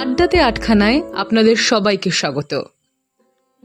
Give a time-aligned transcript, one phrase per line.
[0.00, 2.62] আড্ডাতে আটখানায় আপনাদের সবাইকে স্বাগত।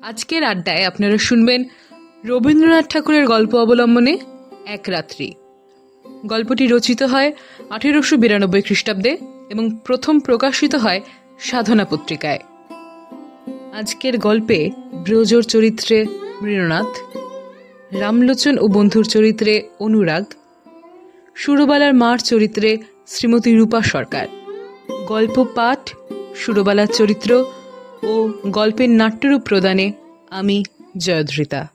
[0.01, 1.63] আজকের আড্ডায় আপনারা শুনবেন
[2.25, 4.17] রবীন্দ্রনাথ ঠাকুরের গল্প অবলম্বনে
[4.65, 5.33] এক রাত্রি।
[6.25, 7.33] গল্পটি রচিত হয়
[7.69, 9.17] আঠেরোশো বিরানব্বই খ্রিস্টাব্দে
[9.49, 11.01] এবং প্রথম প্রকাশিত হয়
[11.39, 12.39] সাধনা পত্রিকায়।
[13.73, 16.05] আজকের গল্পে ব্রজর চরিত্রে
[16.41, 17.17] মৃণনাথ
[17.91, 20.23] রামলোচন ও বন্ধুর চরিত্রে অনুরাগ,
[21.35, 24.27] সুরবালার মার চরিত্রে শ্রীমতী রূপা সরকার।
[25.07, 25.89] গল্প পাঠ,
[26.35, 27.45] সুরবালার চরিত্র
[28.03, 29.91] ও গল্পের নাট্যরূপ প্রদানে
[30.29, 30.63] আমি
[30.97, 31.67] জয়ধৃতা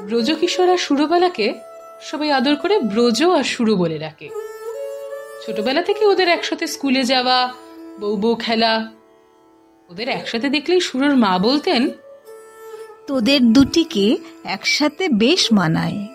[0.00, 1.54] ব্রজকিশোর আর সুরবালাকে
[2.02, 4.28] সবাই আদর করে ব্রজ আর সুরু বলে ডাকে।
[5.46, 7.54] ছোটবেলা থেকে ওদের একসাথে স্কুলে যাওয়া,
[8.00, 8.92] বউ বউ খেলা,
[9.88, 11.90] ওদের একসাথে দেখলেই সুরর মা বলতেন
[13.08, 16.06] তোদের দুটিকে একসাথে বেশ মানায়।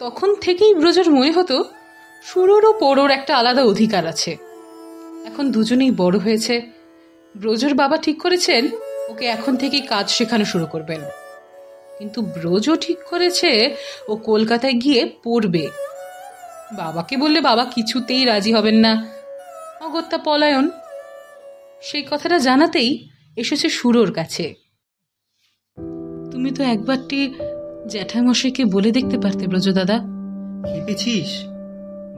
[0.00, 1.64] তখন থেকেই ব্রজর মনে হতো
[2.22, 4.36] সুরর ও পড়োর একটা আলাদা অধিকার আছে।
[5.26, 6.62] এখন দুজনেই বড় হয়েছে।
[7.36, 8.68] ব্রজর বাবা ঠিক করেছেন,
[9.08, 11.00] ওকে এখন থেকেই কাজ শেখানো শুরু করবেন।
[11.98, 13.76] কিন্তু ব্রজও ঠিক করেছে,
[14.08, 15.68] ও কলকাতায় গিয়ে পড়বে।
[16.72, 19.08] বাবাকে বললে বাবা কিছুতেই রাজি হবেন না।
[19.80, 20.70] অগত্যা পলায়ন।
[21.82, 24.62] সেই কথাটা জানাতেই এসেছে সুরোর কাছে।
[26.42, 27.18] তুমি তো একবারটি
[27.88, 29.96] জ্যাঠামশাইকে বলে দেখতে পারতে ব্রজ দাদা।
[30.64, 31.30] ভেবেছিস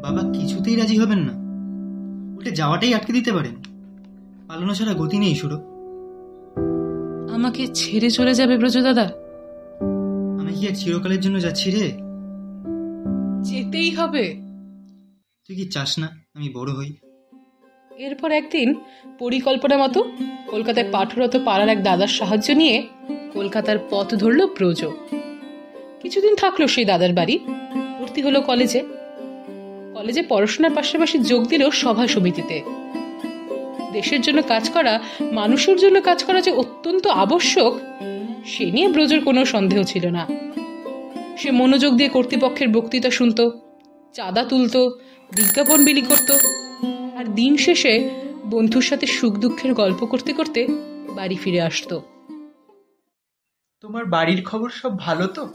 [0.03, 1.34] বাবা কিছুতেই রাজি হবেন না।
[2.36, 3.55] উল্টে যাওয়াটাই আটকে দিতে পারেন।
[4.48, 5.56] পালানো ছাড়া গতি নেই সুরো
[7.34, 9.06] আমাকে ছেড়ে চলে যাবে ব্রজ দাদা।
[10.41, 11.86] আমি কি আর চিরকালের জন্য যাচ্ছি রে?
[13.42, 14.25] যেতেই হবে।
[15.48, 16.91] তুই কি চাস না আমি বড় হই?
[17.91, 18.69] এরপর একদিন
[19.19, 20.00] পরিকল্পনা মতো
[20.50, 22.77] কলকাতায় পাঠরত পাড়ার এক দাদার সাহায্য নিয়ে
[23.34, 24.84] কলকাতার পথ ধরল ব্রজ
[26.02, 27.38] কিছুদিন থাকল সেই দাদার বাড়ি।
[27.98, 28.80] ভর্তি হলো কলেজে।
[29.94, 32.62] কলেজে পড়াশোনার পাশাপাশি যোগ দিল সভা সমিতিতে।
[33.92, 35.00] দেশের জন্য কাজ করা,
[35.33, 37.72] মানুষের জন্য কাজ করা যে অত্যন্ত আবশ্যক,
[38.46, 40.27] সে নিয়ে ব্রজের কোনো সন্দেহ ছিল না।
[41.39, 43.51] সে মনোযোগ দিয়ে কর্তৃপক্ষের বক্তৃতা শুনত,
[44.12, 44.77] চাঁদা তুলত,
[45.36, 46.30] বিজ্ঞাপন বিলি করত
[47.16, 48.11] আর দিন শেষে
[48.45, 50.66] বন্ধুর সাথে সুখ দুঃখের গল্প করতে করতে
[51.14, 52.14] বাড়ি ফিরে আসতো।
[53.84, 55.48] তোমার বাড়ির খবর সব ভালো তো?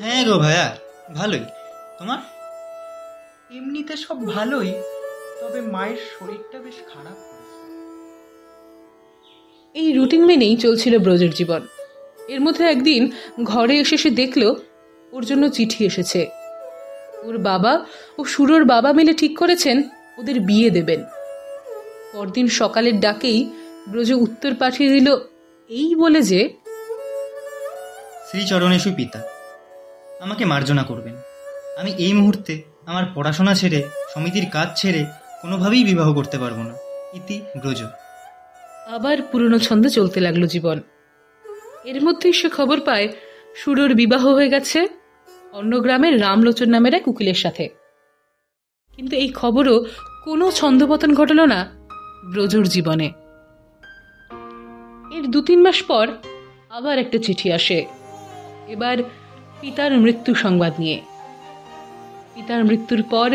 [0.00, 0.76] হ্যাঁ গো ভাইয়া
[1.14, 1.44] ভালোই।
[1.98, 2.18] তোমার?
[3.50, 4.72] এমনিতে সব ভালোই
[5.40, 7.16] তবে মায়ের শরীরটা বেশ খারাপ
[9.74, 11.62] এই রুটিন মেনেই চলছিল ব্রজের জীবন।
[12.28, 13.10] এর মধ্যে একদিন
[13.42, 14.54] ঘরে এসে সে দেখল
[15.12, 16.26] ওর জন্য চিঠি এসেছে।
[17.22, 17.86] ওর বাবা
[18.18, 19.82] ও সুরোর বাবা মিলে ঠিক করেছেন
[20.18, 21.04] ওদের বিয়ে দেবেন।
[22.12, 23.50] পরদিন সকালের ডাকেই
[23.88, 25.16] ব্রজ উত্তর পাঠিয়ে দিল
[25.70, 26.57] এই বলে যে
[28.30, 29.22] শ্রীচরণেশু পিতা।
[30.20, 31.14] আমাকে মার্জনা করবেন।
[31.78, 33.82] আমি এই মুহূর্তে আমার পড়াশোনা ছেড়ে,
[34.14, 35.06] সমিতির কাজ ছেড়ে
[35.42, 36.74] কোনোভাবেই বিবাহ করতে পারব না।
[37.14, 37.84] ইতি ব্রজ।
[38.86, 40.80] আবার পুরনো ছন্দে চলতে লাগল জীবন।
[41.84, 43.08] এর মধ্যেই সে খবর পায়,
[43.56, 44.86] সুরোর বিবাহ হয়ে গেছে,
[45.52, 47.68] অন্য গ্রামের রামলোচন নামের এক উকিলের সাথে।
[48.96, 49.84] কিন্তু এই খবরও
[50.24, 51.72] কোনো ছন্দপতন ঘটল না
[52.32, 53.12] ব্রজুর জীবনে।
[55.16, 56.08] এর দু তিন মাস পর
[56.70, 57.97] আবার একটা চিঠি আসে।
[58.68, 58.96] এবার
[59.60, 61.00] পিতার মৃত্যু সংবাদ নিয়ে।
[62.34, 63.30] পিতার মৃত্যুর পর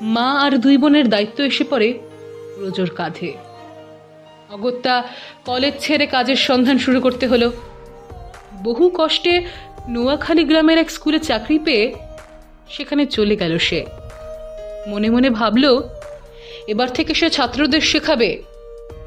[0.00, 1.88] মা আর দুই বোনের দায়িত্ব এসে পড়ে
[2.58, 3.32] ব্রজর কাঁধে।
[4.50, 4.94] অগত্যা
[5.44, 7.52] কলেজ ছেড়ে কাজের সন্ধান শুরু করতে হলো।
[8.64, 9.34] বহু কষ্টে
[9.88, 11.94] নোয়াখালী গ্রামের এক স্কুলে চাকরি পেয়ে
[12.68, 13.86] সেখানে চলে গেল সে।
[14.88, 15.64] মনে মনে ভাবল,
[16.68, 18.42] এবার থেকে সে ছাত্রদের শেখাবে,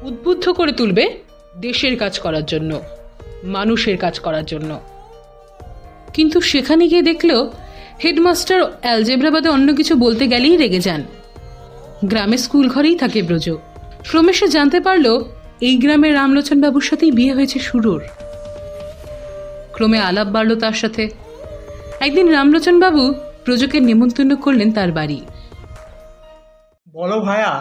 [0.02, 1.04] উদ্বুদ্ধ করে তুলবে
[1.60, 2.82] দেশের কাজ করার জন্য,
[3.44, 4.70] মানুষের কাজ করার জন্য।
[6.14, 7.30] কিন্তু সেখানে গিয়ে দেখল
[8.04, 11.02] হেডমাস্টার অ্যালজেব্রাবাদে অন্য কিছু বলতে গেলেই রেগে যান।
[12.04, 13.46] গ্রামে স্কুল ঘরেই থাকে ব্রজ।
[14.08, 15.06] ক্রমে সে জানতে পারল
[15.60, 18.02] এই গ্রামের রামলোচন বাবুর সাথেই বিয়ে হয়েছে শুরুর
[19.72, 21.04] ক্রমে আলাপ বাড়ল তার সাথে।
[22.00, 23.02] একদিন রামলোচন বাবু
[23.44, 25.20] ব্রজকে নেমন্তন্ন করলেন তার বাড়ি।
[26.92, 27.52] বলো ভাইয়া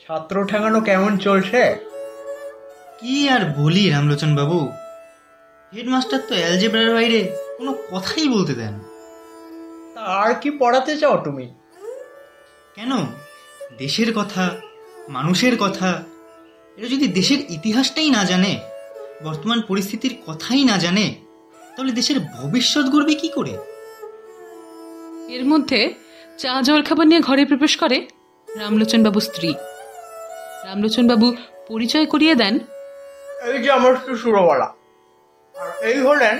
[0.00, 1.62] ছাত্র ঠেঙানো কেমন চলছে?
[3.00, 4.58] কি আর বলি রামলোচন বাবু
[5.74, 8.74] হেডমাস্টার তো অ্যালজেব্রার বাইরে কোনো কথাই বলতে দেন
[9.94, 11.46] তা আর কি পড়াতে চাও তুমি?
[12.74, 12.92] কেন?
[13.78, 14.50] দেশের কথা
[15.08, 16.02] মানুষের কথা
[16.76, 18.60] এটা যদি দেশের ইতিহাসটাই না জানে
[19.24, 21.14] বর্তমান পরিস্থিতির কথাই না জানে
[21.76, 23.54] তাহলে দেশের ভবিষ্যৎ গড়বে কি করে?
[25.34, 25.94] এর মধ্যে
[26.38, 28.06] চা জলখাবার নিয়ে ঘরে প্রবেশ করে
[28.48, 29.54] রামলোচন বাবু স্ত্রী।
[30.64, 31.36] রামলোচন বাবু
[31.68, 32.58] পরিচয় করিয়ে দেন।
[33.46, 34.77] এই যে আমার শ্বশুরওয়ালা।
[35.58, 36.36] আর এই হলেন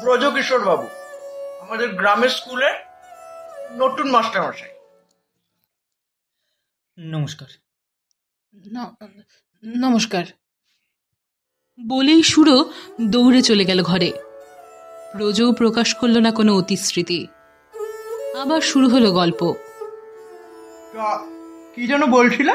[0.00, 0.88] ব্রজকিশোর বাবু
[1.60, 2.74] আমাদের গ্রামের স্কুলের
[3.72, 4.72] নতুন মাস্টারমশাই।
[6.98, 7.48] নমস্কার।
[9.64, 10.24] নমস্কার।
[11.80, 14.12] বলেই সুরো দৌড়ে চলে গেল ঘরে।
[15.14, 17.26] রোজও প্রকাশ করল না কোনো অতিস্মৃতি
[18.40, 19.40] আবার শুরু হলো গল্প।
[21.74, 22.52] কি যেন বলছিলা?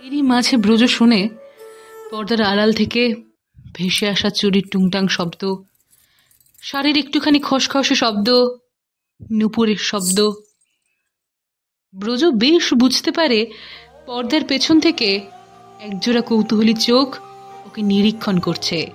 [0.00, 1.28] এরই মাঝে ব্রজ শুনে
[2.10, 3.31] পর্দার আড়াল থেকে
[3.72, 5.54] ভেসে আসা চুরির টুংটাং শব্দ,
[6.62, 8.28] শাড়ির একটুখানি খসখসে শব্দ,
[9.32, 10.30] নুপুরের শব্দ।
[11.94, 13.46] ব্রজ বেশ বুঝতে পারে
[14.06, 15.20] পর্দার পেছন থেকে
[15.80, 17.08] একজোড়া কৌতূহলী চোখ
[17.66, 18.90] ওকে নিরীক্ষণ করছে।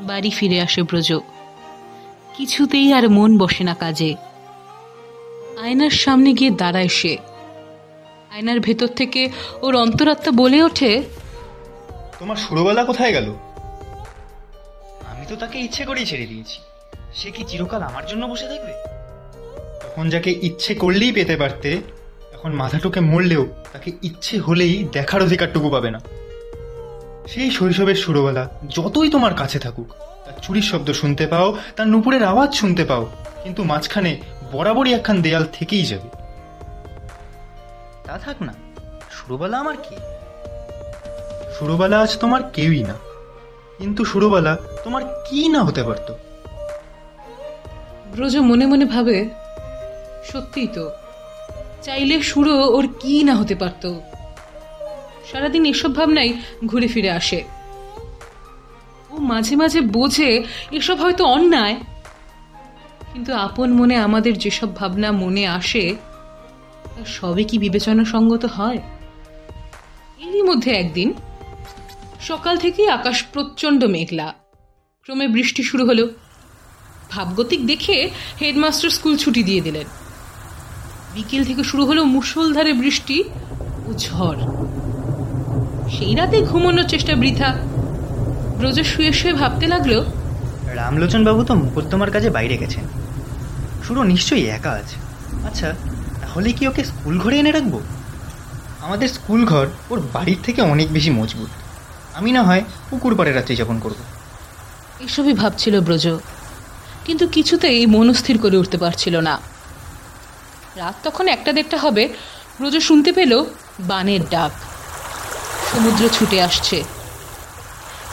[0.00, 1.12] বাড়ি ফিরে আসে ব্রজ।
[2.36, 4.14] কিছুতেই আর মন বসে না কাজে।
[5.60, 7.18] আয়নার সামনে গিয়ে দাঁড়ায় সে।
[8.30, 9.30] আয়নার ভেতর থেকে
[9.62, 11.02] ওর অন্তরাত্মা বলে ওঠে
[12.20, 13.28] তোমার সুরবালা কোথায় গেল?
[15.10, 16.58] আমি তো তাকে ইচ্ছে করেই ছেড়ে দিয়েছি।
[17.14, 18.72] সে কি চিরকাল আমার জন্য বসে থাকবে?
[19.82, 21.70] তখন যাকে ইচ্ছে করলেই পেতে পারতে
[22.32, 26.00] এখন মাথাটুকে মরলেও তাকে ইচ্ছে হলেই দেখার অধিকারটুকু পাবে না।
[27.28, 29.88] সেই শৈশবের সুরবেলা যতই তোমার কাছে থাকুক
[30.24, 33.10] তার চুরির শব্দ শুনতে পাও তার নুপুরের আওয়াজ শুনতে পাও
[33.42, 34.12] কিন্তু মাঝখানে
[34.52, 36.08] বরাবরই একখান দেয়াল থেকেই যাবে।
[38.04, 38.54] তা থাক না।
[39.10, 39.96] সুরবালা আমার কি?
[41.60, 42.96] সুরবালা আজ তোমার কেউই না।
[43.78, 44.52] কিন্তু সুরবালা
[44.84, 46.12] তোমার কি না হতে পারতো?
[48.12, 49.16] ব্রজ মনে মনে ভাবে,
[50.30, 50.84] সত্যিই তো,
[51.86, 53.84] চাইলে সুরো ওর কি না হতে পারত?
[55.28, 56.30] সারাদিন এসব ভাবনাই
[56.70, 57.40] ঘুরে ফিরে আসে।
[59.12, 60.30] ও মাঝে মাঝে বোঝে
[60.78, 61.76] এসব হয়তো অন্যায়,
[63.12, 65.84] কিন্তু আপন মনে আমাদের যেসব ভাবনা মনে আসে
[66.92, 68.80] তা সবই কি বিবেচনা সঙ্গত হয়?
[70.24, 71.10] এরই মধ্যে একদিন
[72.20, 74.34] সকাল থেকেই আকাশ প্রচণ্ড মেঘলা।
[75.02, 76.08] ক্রমে বৃষ্টি শুরু হলো।
[77.10, 79.84] ভাবগতিক দেখে হেডমাস্টার স্কুল ছুটি দিয়ে দিলেন।
[81.14, 83.24] বিকেল থেকে শুরু হলো মুষলধারে বৃষ্টি
[83.86, 84.36] ও ঝড়।
[85.90, 87.54] সেই রাতে ঘুমানোর চেষ্টা বৃথা।
[88.58, 90.04] ব্রজ শুয়ে শুয়ে ভাবতে লাগল
[90.66, 92.84] রামলোচন বাবু তো মোকদ্দমার কাজে বাইরে গেছেন।
[93.86, 94.96] শুরু নিশ্চয়ই একা আছে।
[95.46, 95.74] আচ্ছা
[96.20, 97.80] তাহলে কি ওকে স্কুল ঘরে এনে রাখব?
[98.80, 101.48] আমাদের স্কুল ঘর ওর বাড়ির থেকে অনেক বেশি মজবুত।
[102.14, 103.98] আমি না হয় পুকুর পাড়ে রাত্রি যাপন করব।
[105.00, 106.08] এসবই ভাবছিল ব্রজ,
[107.04, 109.40] কিন্তু কিছুতেই মনস্থির করে উঠতে পারছিল না।
[110.76, 112.08] রাত তখন একটা দেড়টা হবে,
[112.60, 113.44] ব্রজ শুনতে পেল
[113.80, 114.50] বানের ডাক।
[115.72, 116.84] সমুদ্র ছুটে আসছে।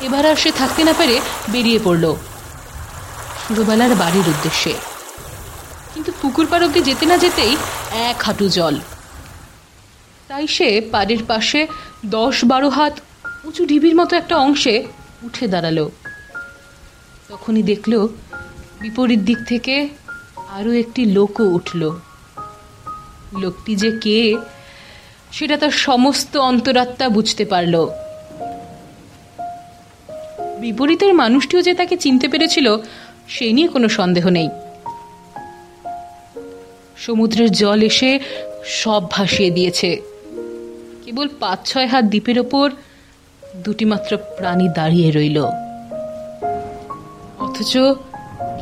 [0.02, 2.16] এবার আর সে থাকতে না পেরে বেরিয়ে পড়ল।
[3.42, 4.74] সুরবালার বাড়ির উদ্দেশ্যে।
[5.94, 7.58] কিন্তু পুকুর পাড় অব্দি যেতে না যেতেই
[7.92, 8.80] এক হাঁটু জল।
[10.28, 11.68] তাই সে পাড়ের পাশে
[12.06, 13.00] দশ বারো হাত
[13.44, 14.86] উঁচু ঢিবির মতো একটা অংশে
[15.24, 15.90] উঠে দাঁড়াল।
[17.30, 18.08] তখনই দেখল,
[18.82, 19.90] বিপরীত দিক থেকে
[20.50, 22.00] আরও একটি লোকও উঠল।
[23.40, 24.38] লোকটি যে কে,
[25.32, 27.86] সেটা তার সমস্ত অন্তরাত্মা বুঝতে পারল।
[30.60, 32.78] বিপরীতের মানুষটিও যে তাকে চিনতে পেরেছিল
[33.28, 34.50] সেই নিয়ে কোনো সন্দেহ নেই।
[36.98, 38.20] সমুদ্রের জল এসে
[38.66, 40.02] সব ভাসিয়ে দিয়েছে।
[41.06, 42.72] কেবল পাঁচ ছয় হাত দ্বীপের ওপর
[43.64, 45.44] দুটি মাত্র প্রাণী দাঁড়িয়ে রইল।
[47.40, 47.78] অথচ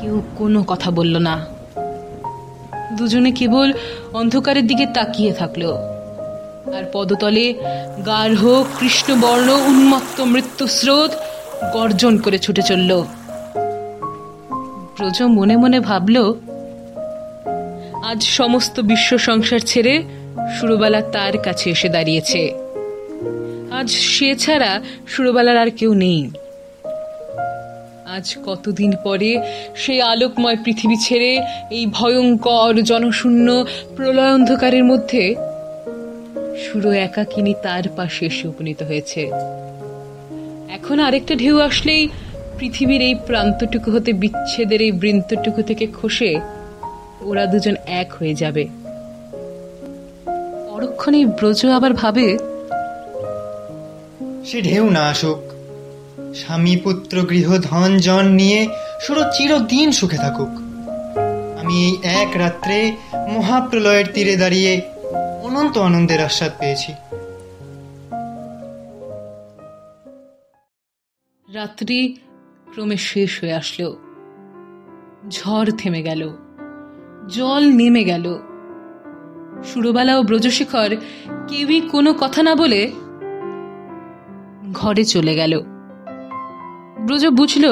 [0.01, 1.45] কেউ কোনো কথা বলল না।
[2.93, 3.73] দুজনে কেবল
[4.13, 5.77] অন্ধকারের দিকে তাকিয়ে থাকল।
[6.77, 7.53] আর পদতলে
[8.05, 11.11] গার্হ কৃষ্ণবর্ণ, উন্মত্ত মৃত্যু স্রোত
[11.73, 13.03] গর্জন করে ছুটে চলল।
[14.97, 16.33] ব্রজ মনে মনে ভাবল,
[18.03, 20.03] আজ সমস্ত বিশ্ব সংসার ছেড়ে
[20.59, 22.64] সুরবালা তার কাছে এসে দাঁড়িয়েছে।
[23.75, 26.29] আজ সে ছাড়া সুরবালার আর কেউ নেই।
[28.05, 29.41] আজ কতদিন পরে
[29.75, 31.31] সেই আলোকময় পৃথিবী ছেড়ে
[31.71, 33.65] এই ভয়ঙ্কর জনশূন্য
[33.95, 35.35] প্রলয় অন্ধকারের মধ্যে
[36.63, 39.21] সুরো একাকিনী তার পাশে এসে উপনীত হয়েছে।
[40.69, 42.09] এখন আরেকটা ঢেউ আসলেই
[42.59, 46.39] পৃথিবীর এই প্রান্তটুকু হতে বিচ্ছেদের এই বৃন্তটুকু থেকে খসে
[47.21, 48.67] ওরা দুজন এক হয়ে যাবে।
[50.71, 52.54] পরক্ষণে ব্রজ আবার ভাবে
[54.45, 55.39] সে ঢেউ না আসুক।
[56.35, 58.67] স্বামী পুত্র গৃহ ধন জন নিয়ে
[59.01, 60.49] সুরো চিরদিন সুখে থাকুক।
[61.59, 62.95] আমি এই এক রাত্রে
[63.29, 64.81] মহাপ্রলয়ের তীরে দাঁড়িয়ে
[65.41, 66.93] অনন্ত আনন্দের আস্বাদ পেয়েছি।
[71.53, 72.17] রাত্রি
[72.73, 73.97] ক্রমে শেষ হয়ে আসলো।
[75.29, 76.29] ঝড় থেমে গেল।
[77.27, 78.37] জল নেমে গেল।
[79.63, 80.95] সুরবালা ও ব্রজশেখর
[81.47, 82.91] কেউই কোনো কথা না বলে
[84.75, 85.53] ঘরে চলে গেল।
[87.05, 87.65] ব্রজ বুঝল,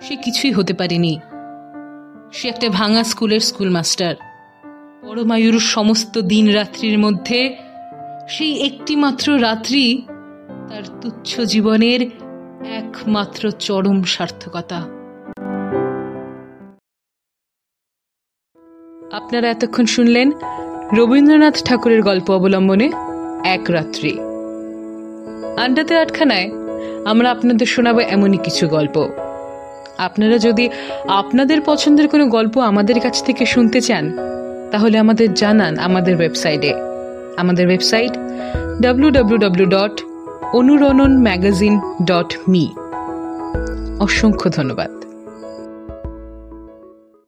[0.00, 1.14] সে কিছুই হতে পারেনি।
[2.32, 4.14] সে একটা ভাঙা স্কুলের স্কুল মাস্টার
[5.02, 7.40] পরমায়ুর সমস্ত দিন রাত্রির মধ্যে
[8.28, 9.84] সেই একটি মাত্র রাত্রি
[10.68, 12.00] তার তুচ্ছ জীবনের
[12.72, 14.80] একমাত্র চরম সার্থকতা।
[19.16, 20.28] আপনারা এতক্ষণ শুনলেন
[20.92, 22.88] রবীন্দ্রনাথ ঠাকুরের গল্প অবলম্বনে
[23.44, 24.12] এক রাত্রি।
[25.64, 26.50] আড্ডাতে আটখানায়
[27.04, 28.96] আমরা আপনাদের শোনাবো এমনই কিছু গল্প।
[29.98, 30.68] আপনারা যদি
[31.08, 34.04] আপনাদের পছন্দের কোনো গল্প আমাদের কাছ থেকে শুনতে চান,
[34.70, 36.72] তাহলে আমাদের জানান আমাদের ওয়েবসাইটে।
[37.36, 38.12] আমাদের website
[38.82, 39.94] W W dot
[40.52, 41.74] Anuranan magazine
[42.04, 42.64] dot me
[44.00, 44.97] অসংখ্য ধন্যবাদ।